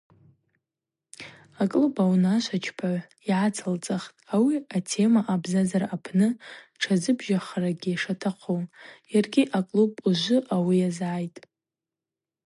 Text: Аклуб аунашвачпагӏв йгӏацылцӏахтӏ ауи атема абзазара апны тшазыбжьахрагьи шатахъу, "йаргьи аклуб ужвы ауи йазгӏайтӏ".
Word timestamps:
Аклуб 1.61 1.95
аунашвачпагӏв 2.03 3.03
йгӏацылцӏахтӏ 3.29 4.17
ауи 4.33 4.57
атема 4.77 5.21
абзазара 5.33 5.87
апны 5.95 6.27
тшазыбжьахрагьи 6.79 7.99
шатахъу, 8.01 8.61
"йаргьи 9.13 9.43
аклуб 9.57 9.91
ужвы 10.07 10.37
ауи 10.55 10.75
йазгӏайтӏ". 10.81 11.39